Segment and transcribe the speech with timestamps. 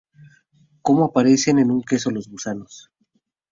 [0.81, 2.89] Como aparecen en un queso los gusanos.